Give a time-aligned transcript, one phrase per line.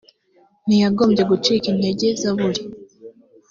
[0.65, 2.63] ntiyagombye gucika intege zaburi